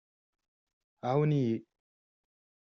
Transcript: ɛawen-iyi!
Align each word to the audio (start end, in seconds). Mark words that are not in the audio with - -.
ɛawen-iyi! 1.07 1.57